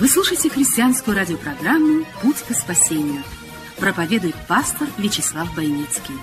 [0.00, 3.24] Вы слушаете христианскую радиопрограмму «Путь к спасению».
[3.78, 6.14] Проповедует пастор Вячеслав Бойницкий.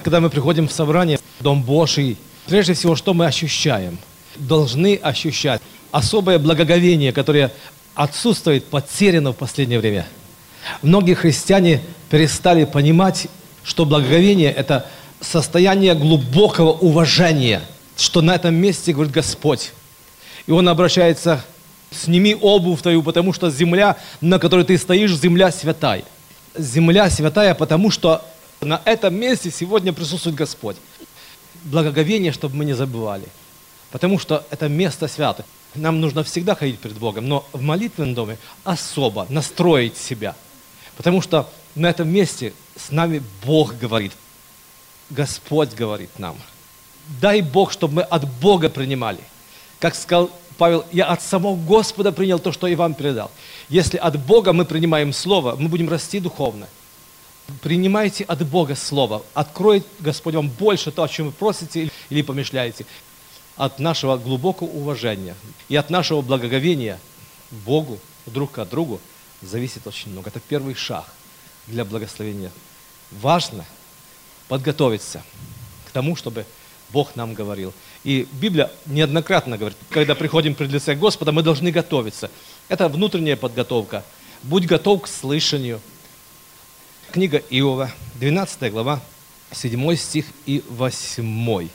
[0.00, 3.98] Когда мы приходим в собрание, в Дом Божий, прежде всего, что мы ощущаем?
[4.36, 7.52] Должны ощущать особое благоговение, которое
[7.96, 10.06] отсутствует, потеряно в последнее время.
[10.82, 13.26] Многие христиане перестали понимать,
[13.64, 14.88] что благоговение– это
[15.20, 17.60] состояние глубокого уважения,
[17.96, 19.72] что на этом месте говорит Господь.
[20.46, 21.44] И Он обращается
[21.90, 26.04] сними обувь твою, потому что земля, на которой ты стоишь, земля святая.
[26.56, 28.24] Земля святая, потому что
[28.60, 30.76] на этом месте сегодня присутствует Господь.
[31.64, 33.26] Благоговение, чтобы мы не забывали.
[33.90, 35.44] Потому что это место свято.
[35.74, 40.34] Нам нужно всегда ходить перед Богом, но в молитвенном доме особо настроить себя.
[40.96, 44.12] Потому что на этом месте с нами Бог говорит.
[45.10, 46.36] Господь говорит нам.
[47.20, 49.20] Дай Бог, чтобы мы от Бога принимали.
[49.78, 53.30] Как сказал Павел, я от самого Господа принял то, что и вам передал.
[53.68, 56.66] Если от Бога мы принимаем Слово, мы будем расти духовно.
[57.62, 59.22] Принимайте от Бога Слово.
[59.34, 62.86] Откроет Господь вам больше то, о чем вы просите или помышляете.
[63.56, 65.34] От нашего глубокого уважения
[65.68, 66.98] и от нашего благоговения
[67.50, 69.00] Богу, друг к другу,
[69.42, 70.28] зависит очень много.
[70.28, 71.06] Это первый шаг
[71.66, 72.50] для благословения.
[73.10, 73.64] Важно
[74.48, 75.22] подготовиться
[75.86, 76.44] к тому, чтобы
[76.90, 77.72] Бог нам говорил.
[78.06, 82.30] И Библия неоднократно говорит, когда приходим пред лице Господа, мы должны готовиться.
[82.68, 84.04] Это внутренняя подготовка.
[84.44, 85.80] Будь готов к слышанию.
[87.10, 89.02] Книга Иова, 12 глава,
[89.50, 91.68] 7 стих и 8.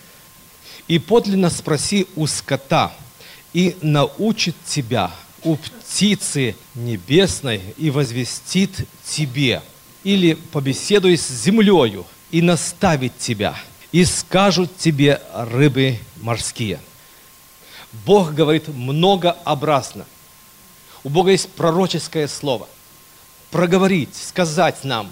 [0.87, 2.93] «И подлинно спроси у скота,
[3.51, 5.11] и научит тебя
[5.43, 9.61] у птицы небесной, и возвестит тебе,
[10.05, 13.59] или побеседуй с землею, и наставит тебя»
[13.91, 16.79] и скажут тебе рыбы морские.
[18.05, 20.05] Бог говорит многообразно.
[21.03, 22.67] У Бога есть пророческое слово.
[23.49, 25.11] Проговорить, сказать нам,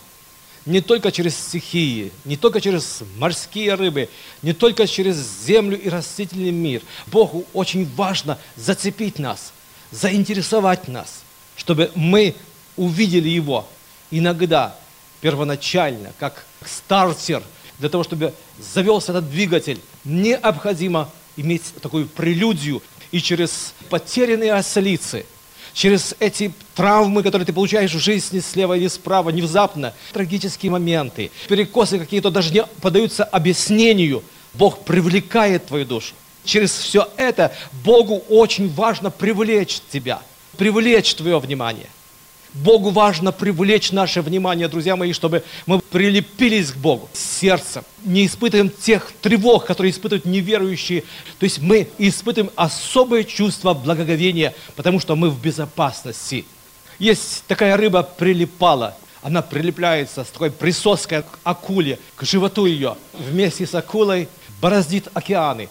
[0.66, 4.10] не только через стихии, не только через морские рыбы,
[4.42, 6.82] не только через землю и растительный мир.
[7.08, 9.52] Богу очень важно зацепить нас,
[9.92, 11.22] заинтересовать нас,
[11.58, 12.36] чтобы мы
[12.78, 13.68] увидели Его
[14.10, 14.76] иногда,
[15.20, 17.44] первоначально, как стартер–
[17.80, 22.82] для того, чтобы завелся этот двигатель, необходимо иметь такую прелюдию
[23.12, 25.26] и через потерянные ослицы,
[25.74, 31.98] через эти травмы, которые ты получаешь в жизни слева или справа, внезапно, трагические моменты, перекосы
[31.98, 34.24] какие-то даже не подаются объяснению,
[34.54, 36.14] Бог привлекает твою душу.
[36.44, 37.54] Через все это
[37.84, 40.22] Богу очень важно привлечь тебя,
[40.58, 41.88] привлечь твое внимание.
[42.54, 48.70] Богу важно привлечь наше внимание, друзья мои, чтобы мы прилепились к Богу сердцем, не испытываем
[48.70, 51.04] тех тревог, которые испытывают неверующие.
[51.38, 56.46] То есть мы испытываем особое чувство благоговения, потому что мы в безопасности.
[56.98, 62.98] Есть такая рыба прилипала, она прилепляется с такой присоской к акуле, к животу ее.
[63.14, 64.28] Вместе с акулой
[64.62, 65.70] бороздит океаны.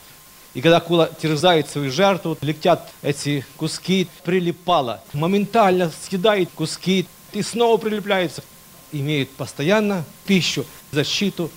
[0.58, 5.00] И когда акула терзает свою жертву, летят эти куски, прилипала.
[5.12, 8.42] Моментально съедает куски и снова прилепляется.
[8.90, 11.52] Имеет постоянно пищу, защиту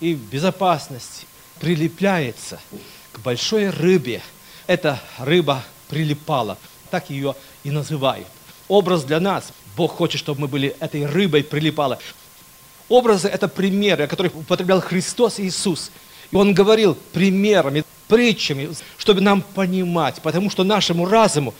[0.00, 1.24] и безопасность.
[1.60, 2.60] Прилепляется
[3.12, 4.20] к большой рыбе.
[4.66, 6.58] Эта рыба прилипала.
[6.90, 7.34] Так ее
[7.64, 8.28] и называют.
[8.68, 9.50] Образ для нас.
[9.78, 11.98] Бог хочет, чтобы мы были этой рыбой прилипала.
[12.90, 15.90] Образы– это примеры, которые употреблял Христос Иисус.
[16.30, 17.82] И Он говорил примерами
[18.12, 18.68] притчами,
[18.98, 21.54] чтобы нам понимать, потому что нашему разуму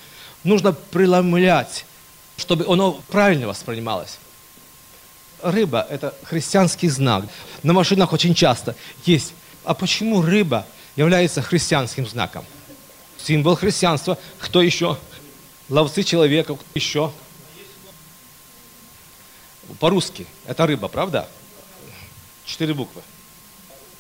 [0.44, 1.87] нужно преломлять,
[2.37, 4.19] чтобы оно правильно воспринималось.
[5.43, 7.25] Рыба– это христианский знак.
[7.62, 8.76] На машинах очень часто
[9.06, 9.32] есть.
[9.64, 12.44] А почему рыба является христианским знаком?
[13.16, 14.19] Символ христианства.
[14.38, 14.98] Кто еще?
[15.70, 16.58] Ловцы человека.
[16.75, 17.10] Еще?
[19.81, 20.26] По-русски.
[20.46, 21.26] Это рыба, правда?
[22.44, 23.00] Четыре буквы.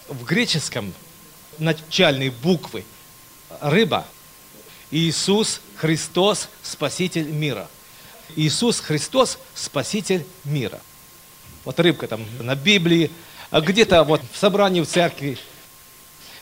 [0.08, 0.92] В греческом
[1.58, 2.84] начальные буквы.
[3.60, 4.06] Рыба.
[4.90, 7.68] Иисус Христос, Спаситель мира.
[8.36, 10.80] Иисус Христос, Спаситель мира.
[11.64, 13.10] Вот рыбка там на Библии,
[13.50, 15.38] а где-то вот в собрании в церкви.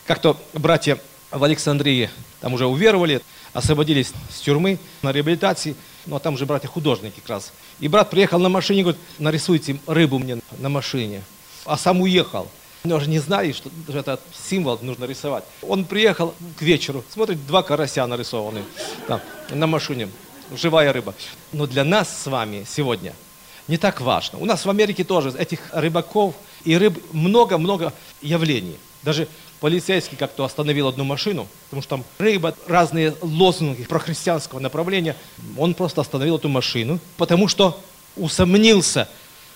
[0.05, 0.97] Как-то братья
[1.29, 2.09] в Александрии
[2.39, 3.21] там уже уверовали,
[3.53, 5.75] освободились с тюрьмы на реабилитации,
[6.05, 7.53] ну а там же братья художники как раз.
[7.79, 11.23] И брат приехал на машине, говорит, нарисуйте рыбу мне на машине.
[11.65, 12.49] А сам уехал.
[12.83, 15.43] Но же не знали, что это символ нужно рисовать.
[15.61, 18.63] Он приехал к вечеру, смотрит, два карася нарисованы
[19.07, 20.09] там, на машине,
[20.55, 21.13] живая рыба.
[21.51, 23.13] Но для нас с вами сегодня
[23.67, 24.39] не так важно.
[24.39, 28.77] У нас в Америке тоже этих рыбаков и рыб много-много явлений.
[29.03, 29.27] Даже
[29.59, 35.15] полицейский как-то остановил одну машину, потому что там рыба, разные лозунги про христианского направления.
[35.57, 37.79] Он просто остановил эту машину, потому что
[38.15, 39.07] усомнился,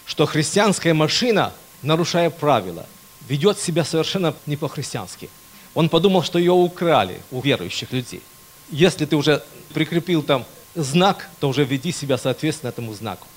[0.06, 2.86] что христианская машина, нарушая правила,
[3.28, 5.30] ведет себя совершенно не по-христиански.
[5.74, 8.22] Он подумал, что ее украли у верующих людей.
[8.70, 9.44] Если ты уже
[9.74, 13.28] прикрепил там знак, то уже веди себя соответственно этому знаку.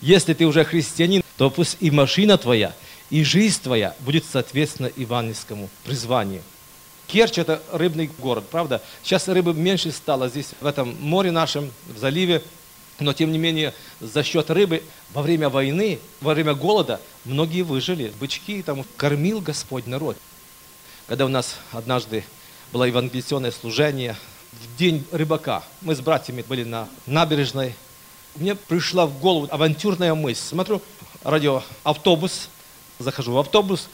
[0.00, 2.74] Если ты уже христианин, то пусть и машина твоя,
[3.10, 6.42] и жизнь твоя будет соответственно евангельскому призванию.
[7.06, 8.80] Керчь– это рыбный город, правда?
[9.02, 12.42] Сейчас рыбы меньше стало здесь, в этом море нашем, в заливе.
[13.00, 18.12] Но, тем не менее, за счет рыбы во время войны, во время голода, многие выжили.
[18.20, 20.16] Бычки там кормил Господь народ.
[21.06, 22.24] Когда у нас однажды
[22.72, 24.16] было евангелизационное служение,
[24.52, 27.74] в день рыбака, мы с братьями были на набережной,
[28.36, 30.42] мне пришла в голову авантюрная мысль.
[30.42, 30.82] Смотрю,
[31.22, 32.48] радиоавтобус
[32.98, 33.88] захожу в автобус,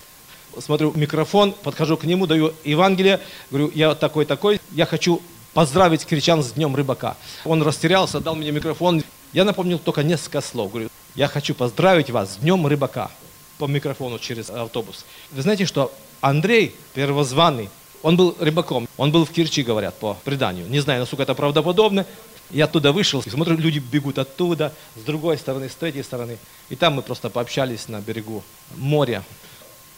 [0.58, 3.20] смотрю микрофон, подхожу к нему, даю Евангелие,
[3.50, 5.22] говорю, я такой-такой, я хочу
[5.54, 7.16] поздравить кричан с Днем Рыбака.
[7.44, 9.02] Он растерялся, дал мне микрофон.
[9.32, 10.70] Я напомнил только несколько слов.
[10.70, 13.10] Говорю, я хочу поздравить вас с Днем Рыбака
[13.58, 15.04] по микрофону через автобус.
[15.32, 17.70] Вы знаете, что Андрей, первозванный,
[18.02, 20.68] он был рыбаком, он был в Кирчи, говорят, по преданию.
[20.68, 22.06] Не знаю, насколько это правдоподобно,
[22.50, 26.38] я оттуда вышел, смотрю, люди бегут оттуда, с другой стороны, с третьей стороны.
[26.70, 28.42] И там мы просто пообщались на берегу
[28.76, 29.22] моря.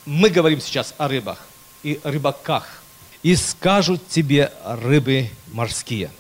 [0.05, 1.38] Мы говорим сейчас о рыбах
[1.82, 2.82] и рыбаках.
[3.23, 6.11] И скажут тебе рыбы морские.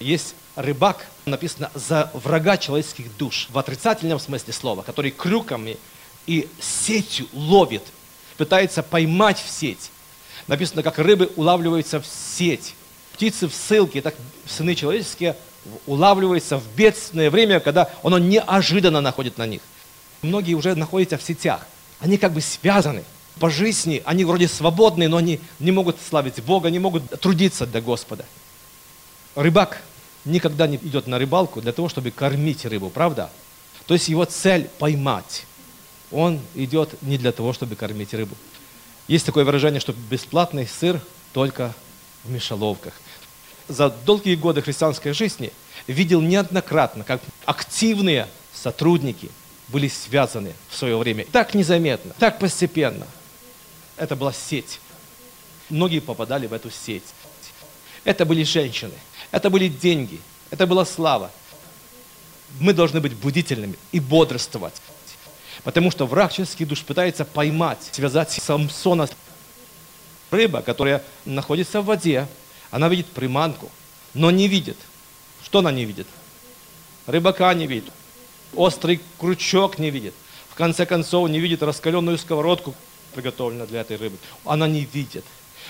[0.00, 5.76] Есть рыбак, написано, за врага человеческих душ, в отрицательном смысле слова, который крюками
[6.26, 7.82] и сетью ловит,
[8.36, 9.90] пытается поймать в сеть.
[10.46, 12.74] Написано, как рыбы улавливаются в сеть
[13.14, 14.14] птицы в ссылке, так
[14.44, 15.36] сыны человеческие
[15.86, 19.62] улавливаются в бедственное время, когда оно неожиданно находит на них.
[20.20, 21.66] Многие уже находятся в сетях.
[22.00, 23.04] Они как бы связаны
[23.38, 24.02] по жизни.
[24.04, 28.24] Они вроде свободные, но они не могут славить Бога, не могут трудиться для Господа.
[29.34, 29.82] Рыбак
[30.24, 33.30] никогда не идет на рыбалку для того, чтобы кормить рыбу, правда?
[33.86, 35.46] То есть его цель поймать.
[36.10, 38.36] Он идет не для того, чтобы кормить рыбу.
[39.08, 41.00] Есть такое выражение, что бесплатный сыр
[41.32, 41.74] только
[42.22, 42.94] в мешаловках.
[43.68, 45.52] За долгие годы христианской жизни
[45.86, 49.30] видел неоднократно, как активные сотрудники
[49.68, 51.26] были связаны в свое время.
[51.32, 53.06] Так незаметно, так постепенно.
[53.96, 54.80] Это была сеть.
[55.70, 57.04] Многие попадали в эту сеть.
[58.04, 58.92] Это были женщины,
[59.30, 60.20] это были деньги,
[60.50, 61.30] это была слава.
[62.60, 64.74] Мы должны быть будительными и бодрствовать.
[65.62, 69.08] Потому что враг человеческих душ пытается поймать, связать Самсона
[70.30, 72.28] Рыба, которая находится в воде,
[72.70, 73.70] она видит приманку,
[74.12, 74.76] но не видит.
[75.42, 76.06] Что она не видит?
[77.06, 77.92] Рыбака не видит.
[78.54, 80.14] Острый крючок не видит.
[80.50, 82.74] В конце концов, не видит раскаленную сковородку,
[83.14, 84.18] приготовленную для этой рыбы.
[84.44, 85.24] Она не видит.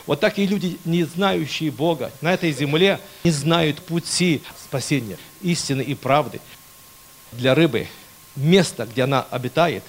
[0.06, 5.94] Вот такие люди, не знающие Бога на этой земле, не знают пути спасения, истины и
[5.94, 6.40] правды.
[7.32, 7.88] Для рыбы
[8.36, 9.84] место, где она обитает,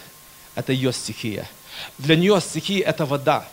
[0.53, 1.49] это ее стихия.
[1.97, 3.47] Для нее стихия– это вода.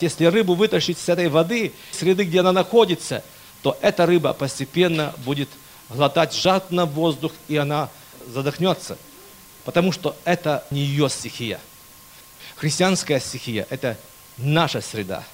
[0.00, 3.24] Если рыбу вытащить с этой воды, среды, где она находится,
[3.62, 5.48] то эта рыба постепенно будет
[5.88, 7.88] глотать жадно воздух, и она
[8.26, 8.96] задохнется.
[9.64, 11.58] Потому что это не ее стихия.
[12.58, 13.96] Христианская стихия– это
[14.36, 15.24] наша среда.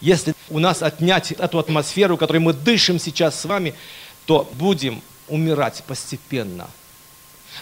[0.00, 3.74] Если у нас отнять эту атмосферу, которой мы дышим сейчас с вами,
[4.26, 6.68] то будем умирать постепенно.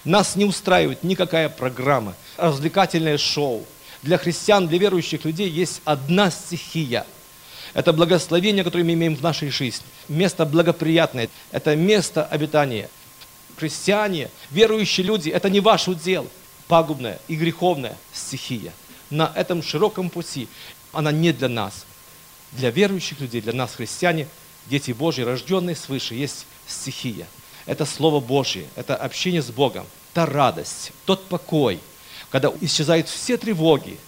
[0.05, 3.67] Нас не устраивает никакая программа, развлекательное шоу–
[4.03, 7.07] для христиан, для верующих людей есть одна стихия.
[7.73, 9.87] Это благословение, которое мы имеем в нашей жизни.
[10.09, 11.29] Место благоприятное.
[11.53, 12.91] Это место обитания.
[13.57, 16.29] Христиане, верующие люди, это не ваш удел.
[16.67, 18.73] Пагубная и греховная стихия.
[19.13, 20.49] На этом широком пути
[20.93, 21.85] она не для нас.
[22.51, 24.27] Для верующих людей, для нас, христиане,
[24.67, 27.27] дети Божьи, рожденные свыше, есть стихия.
[27.67, 31.79] Это Слово Божье, это общение с Богом, та радость, тот покой–
[32.33, 33.99] когда исчезают все тревоги,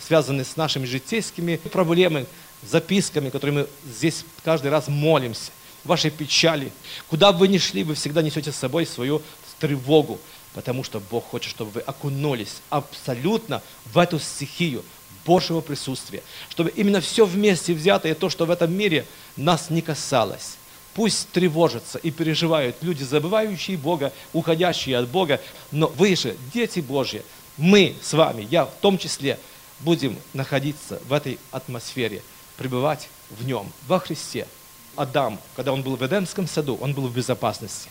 [0.00, 2.26] связанные с нашими житейскими проблемами,
[2.62, 5.52] записками, которые мы здесь каждый раз молимся,
[5.84, 6.72] вашей печали.
[7.10, 9.20] Куда бы вы ни шли, вы всегда несете с собой свою
[9.60, 10.18] тревогу,
[10.54, 14.84] потому что Бог хочет, чтобы вы окунулись абсолютно в эту стихию
[15.26, 19.06] Божьего присутствия, чтобы именно все вместе взятое, то, что в этом мире
[19.36, 20.56] нас не касалось,
[20.94, 25.40] Пусть тревожатся и переживают люди, забывающие Бога, уходящие от Бога,
[25.72, 27.22] но вы же, дети Божьи,
[27.56, 29.40] мы с вами, я в том числе,
[29.80, 32.22] будем находиться в этой атмосфере,
[32.56, 34.46] пребывать в нем, во Христе.
[34.94, 37.90] Адам, когда он был в Эдемском саду, он был в безопасности.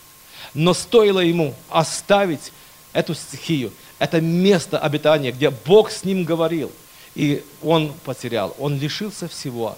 [0.54, 2.52] Но стоило ему оставить
[2.94, 6.72] эту стихию, это место обитания, где Бог с ним говорил,
[7.16, 9.78] и он потерял, он лишился всего.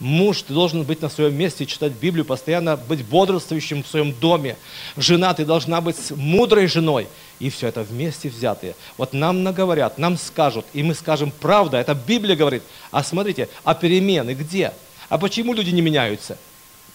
[0.00, 4.56] Муж должен быть на своем месте, читать Библию, постоянно быть бодрствующим в своем доме.
[4.96, 7.06] Жена, ты должна быть мудрой женой.
[7.38, 8.76] И все это вместе взятые.
[8.96, 12.62] Вот нам наговорят, нам скажут, и мы скажем, правда, это Библия говорит.
[12.90, 14.72] А смотрите, а перемены где?
[15.08, 16.38] А почему люди не меняются?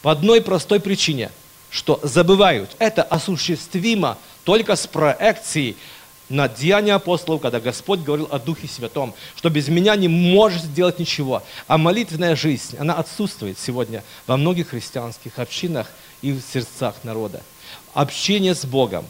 [0.01, 1.29] По одной простой причине,
[1.69, 2.75] что забывают.
[2.79, 5.77] Это осуществимо только с проекцией
[6.29, 10.99] на Деяния апостолов, когда Господь говорил о Духе Святом, что без меня не можешь сделать
[10.99, 11.43] ничего.
[11.67, 15.87] А молитвенная жизнь, она отсутствует сегодня во многих христианских общинах
[16.21, 17.41] и в сердцах народа.
[17.93, 19.05] Общение с Богом.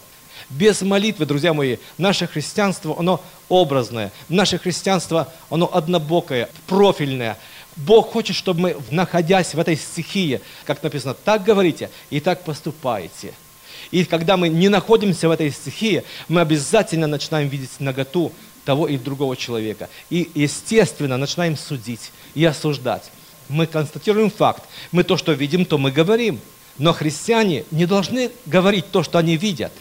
[0.49, 4.11] Без молитвы, друзья мои, наше христианство, оно образное.
[4.29, 7.37] Наше христианство, оно однобокое, профильное.
[7.75, 13.33] Бог хочет, чтобы мы, находясь в этой стихии, как написано, так говорите и так поступаете–
[13.91, 18.31] и когда мы не находимся в этой стихии, мы обязательно начинаем видеть наготу
[18.65, 19.89] того и другого человека.
[20.09, 23.11] И, естественно, начинаем судить и осуждать.
[23.47, 24.63] Мы констатируем факт.
[24.91, 26.39] Мы то, что видим, то мы говорим.
[26.77, 29.71] Но христиане не должны говорить то, что они видят.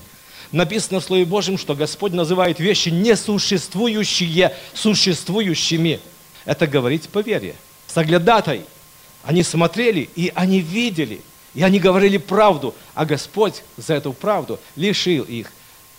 [0.53, 6.01] Написано в Слове Божьем, что Господь называет вещи несуществующие существующими.
[6.47, 7.55] Это говорить по вере.
[7.99, 8.63] Соглядатай.
[9.25, 11.21] Они смотрели и они видели.
[11.53, 15.51] И они говорили правду, а Господь за эту правду лишил их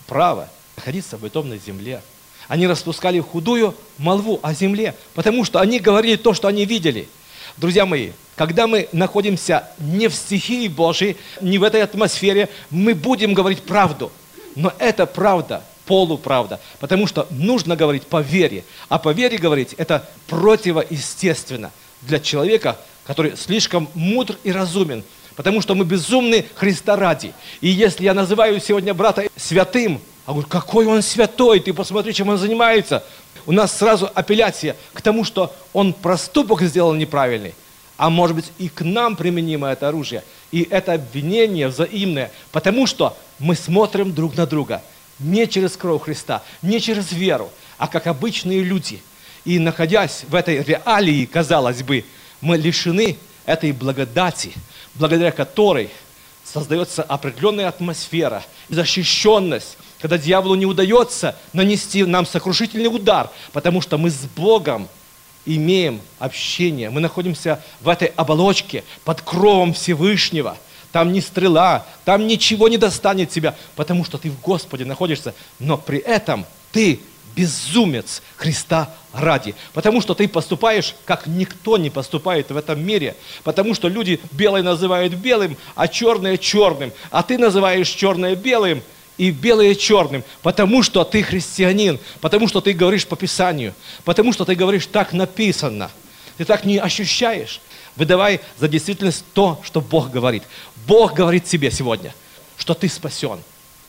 [0.06, 2.00] права находиться в бытовной земле.
[2.48, 7.06] Они распускали худую молву о земле, потому что они говорили то, что они видели.
[7.58, 13.34] Друзья мои, когда мы находимся не в стихии Божьей, не в этой атмосфере, мы будем
[13.34, 14.10] говорить правду.
[14.56, 18.64] Но это правда, полуправда, потому что нужно говорить по вере.
[18.88, 21.70] А по вере говорить это противоестественно
[22.02, 25.04] для человека, который слишком мудр и разумен,
[25.36, 27.32] Потому что мы безумны Христа ради.
[27.62, 32.28] И если я называю сегодня брата святым, а говорю, какой он святой, ты посмотри, чем
[32.28, 33.02] он занимается.
[33.46, 37.54] У нас сразу апелляция к тому, что он проступок сделал неправильный.
[37.96, 40.24] А может быть и к нам применимо это оружие.
[40.52, 44.82] И это обвинение взаимное, потому что мы смотрим друг на друга.
[45.18, 49.02] Не через кровь Христа, не через веру, а как обычные люди.
[49.44, 52.04] И находясь в этой реалии, казалось бы,
[52.40, 53.16] мы лишены
[53.46, 54.52] этой благодати–
[54.94, 55.90] благодаря которой
[56.44, 64.10] создается определенная атмосфера, защищенность, когда дьяволу не удается нанести нам сокрушительный удар, потому что мы
[64.10, 64.88] с Богом
[65.46, 70.56] имеем общение, мы находимся в этой оболочке под кровом Всевышнего.
[70.92, 75.76] Там ни стрела, там ничего не достанет тебя, потому что ты в Господе находишься, но
[75.76, 77.00] при этом ты
[77.34, 79.54] безумец Христа ради.
[79.72, 83.16] Потому что ты поступаешь, как никто не поступает в этом мире.
[83.44, 86.92] Потому что люди белое называют белым, а черное черным.
[87.10, 88.82] А ты называешь черное белым
[89.18, 90.24] и белое черным.
[90.42, 91.98] Потому что ты христианин.
[92.20, 93.74] Потому что ты говоришь по Писанию.
[94.04, 95.90] Потому что ты говоришь так написано.
[96.36, 97.60] Ты так не ощущаешь.
[97.96, 100.42] Выдавай за действительность то, что Бог говорит.
[100.86, 102.14] Бог говорит тебе сегодня,
[102.56, 103.40] что ты спасен.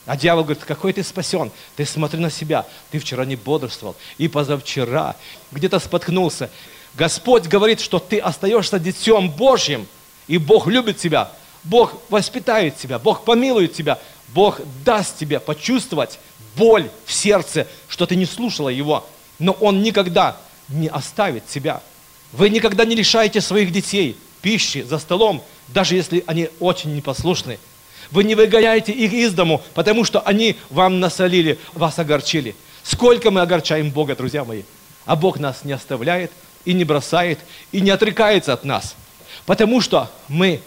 [0.05, 1.51] А дьявол говорит, какой ты спасен?
[1.75, 2.65] Ты смотри на себя.
[2.89, 3.96] Ты вчера не бодрствовал.
[4.17, 5.15] И позавчера
[5.51, 6.50] где-то споткнулся.
[6.96, 9.88] Господь говорит, что ты остаешься детем Божьим.
[10.27, 11.31] И Бог любит тебя.
[11.63, 12.98] Бог воспитает тебя.
[12.98, 14.00] Бог помилует тебя.
[14.29, 16.20] Бог даст тебе почувствовать
[16.55, 19.08] боль в сердце, что ты не слушала Его.
[19.39, 21.81] Но Он никогда не оставит тебя.
[22.31, 27.60] Вы никогда не лишаете своих детей пищи за столом, даже если они очень непослушны.
[28.12, 32.56] Вы не выгоняете их из дому, потому что они вам насолили, вас огорчили.
[32.84, 34.63] Сколько мы огорчаем Бога, друзья мои.
[35.06, 36.32] А Бог нас не оставляет
[36.65, 37.39] и не бросает,
[37.72, 38.96] и не отрекается от нас.
[39.46, 40.62] Потому что мы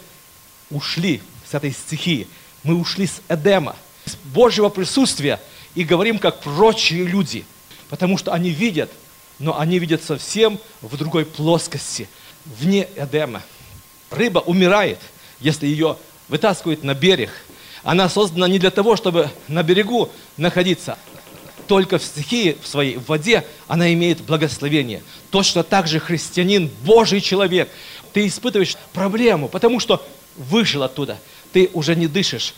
[0.71, 2.27] ушли с этой стихии,
[2.63, 3.75] мы ушли с Эдема,
[4.05, 5.39] с Божьего присутствия
[5.75, 7.45] и говорим, как прочие люди.
[7.89, 8.91] Потому что они видят,
[9.37, 12.09] но они видят совсем в другой плоскости,
[12.45, 13.43] вне Эдема.
[14.09, 14.99] Рыба умирает,
[15.39, 15.97] если ее
[16.27, 17.29] вытаскивает на берег.
[17.83, 20.97] Она создана не для того, чтобы на берегу находиться.
[21.67, 25.03] Только в стихии в своей в воде она имеет благословение.
[25.31, 27.69] Точно так же христианин, Божий человек,
[28.13, 30.05] ты испытываешь проблему, потому что
[30.35, 31.19] вышел оттуда.
[31.53, 32.53] Ты уже не дышишь.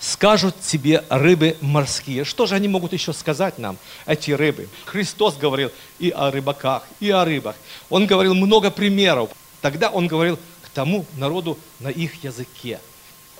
[0.00, 2.24] Скажут тебе рыбы морские.
[2.24, 4.68] Что же они могут еще сказать нам, эти рыбы?
[4.84, 5.70] Христос говорил
[6.00, 7.54] и о рыбаках, и о рыбах.
[7.88, 9.30] Он говорил много примеров.
[9.60, 10.40] Тогда он говорил
[10.74, 12.80] тому народу на их языке.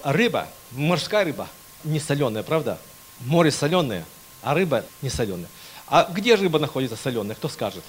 [0.03, 1.49] Рыба, морская рыба,
[1.85, 2.79] не соленая, правда?
[3.21, 4.05] Море соленое,
[4.43, 5.49] а рыба не соленая.
[5.87, 7.85] А где рыба находится соленая, кто скажет?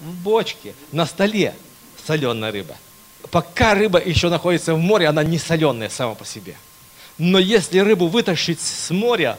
[0.00, 1.54] В бочке, на столе
[2.06, 2.76] соленая рыба.
[3.30, 6.56] Пока рыба еще находится в море, она не соленая сама по себе.
[7.18, 9.38] Но если рыбу вытащить с моря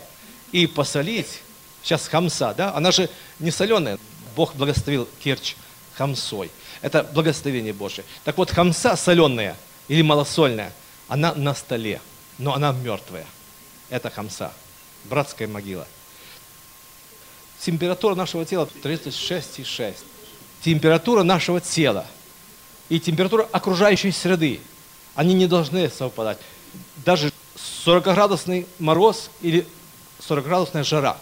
[0.52, 1.42] и посолить,
[1.82, 4.00] сейчас хамса, да, она же не соленая.
[4.36, 5.56] Бог благословил Керчь
[5.96, 6.50] хамсой.
[6.84, 8.04] Это благословение Божье.
[8.26, 9.56] Так вот, хамса соленая
[9.88, 10.74] или малосольная,
[11.08, 12.02] она на столе,
[12.38, 13.26] но она мертвая.
[13.90, 14.52] Это хамса,
[15.06, 15.88] братская могила.
[17.60, 19.96] Температура нашего тела 36,6.
[20.62, 22.06] Температура нашего тела
[22.90, 24.60] и температура окружающей среды,
[25.16, 26.38] они не должны совпадать.
[26.98, 27.32] Даже
[27.86, 29.66] 40-градусный мороз или
[30.20, 31.18] 40-градусная жара.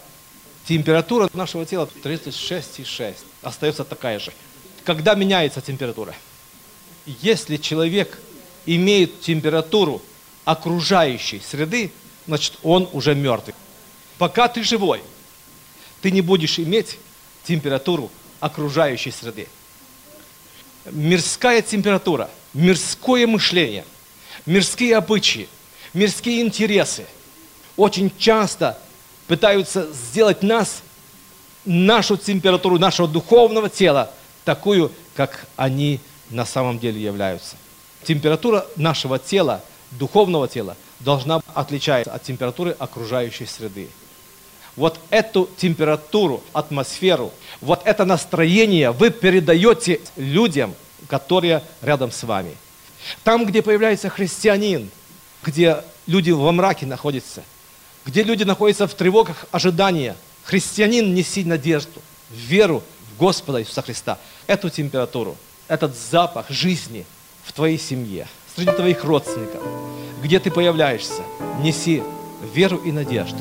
[0.66, 4.32] Температура нашего тела 36,6 остается такая же.
[4.84, 6.14] Когда меняется температура?
[7.06, 8.18] Если человек
[8.66, 10.02] имеет температуру
[10.44, 11.92] окружающей среды,
[12.26, 13.54] значит он уже мертвый.
[14.18, 15.02] Пока ты живой,
[16.00, 16.98] ты не будешь иметь
[17.44, 18.10] температуру
[18.40, 19.48] окружающей среды.
[20.90, 23.84] Мирская температура, мирское мышление,
[24.46, 25.48] мирские обычаи,
[25.94, 27.06] мирские интересы
[27.76, 28.78] очень часто
[29.28, 30.82] пытаются сделать нас,
[31.64, 34.12] нашу температуру нашего духовного тела,
[34.44, 37.56] такую, как они на самом деле являются.
[38.04, 43.88] Температура нашего тела, духовного тела, должна отличаться от температуры окружающей среды.
[44.74, 50.74] Вот эту температуру, атмосферу, вот это настроение вы передаете людям,
[51.08, 52.56] которые рядом с вами.
[53.22, 54.90] Там, где появляется христианин,
[55.42, 57.42] где люди во мраке находятся,
[58.06, 62.82] где люди находятся в тревогах ожидания, христианин неси надежду, веру
[63.22, 65.36] Господа Иисуса Христа, эту температуру,
[65.68, 67.06] этот запах жизни
[67.44, 69.62] в твоей семье, среди твоих родственников,
[70.20, 71.22] где ты появляешься,
[71.60, 72.02] неси
[72.52, 73.38] веру и надежду.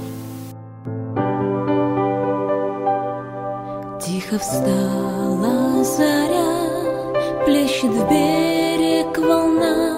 [4.05, 9.97] Тихо встала заря, плещет в берег волна,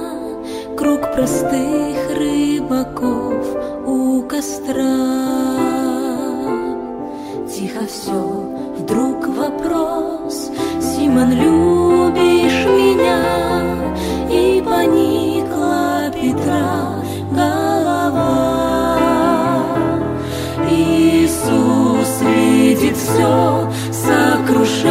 [0.77, 3.45] Круг простых рыбаков
[3.85, 5.43] у костра.
[7.53, 9.22] Тихо все, вдруг
[11.13, 13.21] Симон, любишь меня?
[14.31, 16.95] И поникла Петра
[17.29, 18.97] голова.
[20.71, 24.89] Иисус видит все, сокрушение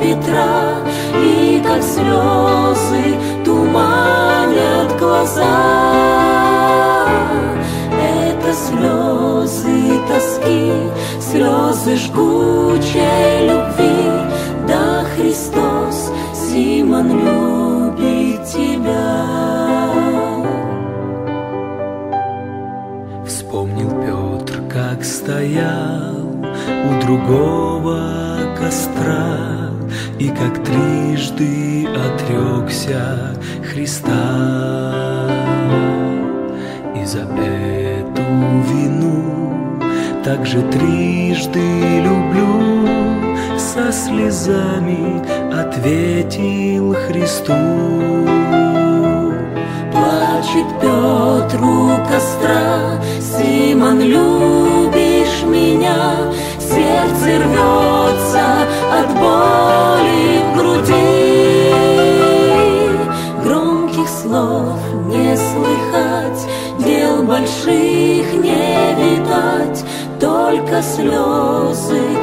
[0.00, 0.76] Петра,
[1.22, 5.44] И как слезы туманят глаза.
[8.00, 10.72] Это слезы тоски,
[11.20, 13.85] слезы жгучей любви,
[16.96, 19.26] Симон, любит тебя.
[23.26, 29.70] Вспомнил Петр, как стоял у другого костра
[30.18, 33.36] И как трижды отрекся
[33.70, 35.28] Христа
[36.94, 38.22] И за эту
[38.70, 39.80] вину
[40.24, 42.75] также трижды люблю
[43.76, 45.20] Со слезами
[45.52, 47.52] ответил Христу
[49.92, 56.32] Плачет Петр у костра, Симон, любишь меня?
[56.58, 58.46] Сердце рвется
[58.98, 61.74] от боли в груди.
[63.44, 69.84] Громких слов не слыхать, дел больших не видать,
[70.18, 72.15] Только слезы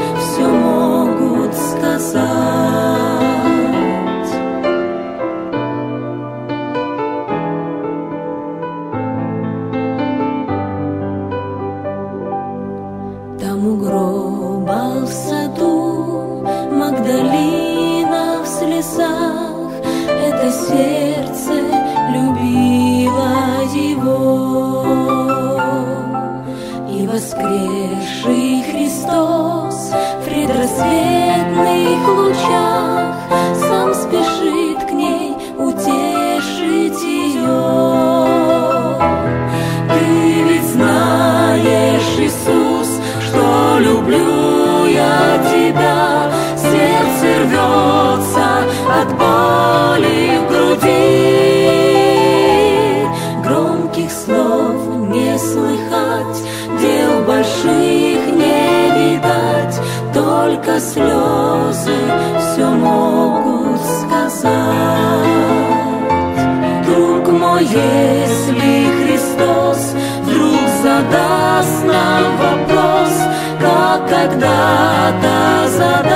[29.14, 33.16] Христос В предрассветных лучах
[33.56, 34.53] Сам спешит
[68.14, 73.14] Если Христос вдруг задаст нам вопрос,
[73.60, 76.13] как когда-то задаст,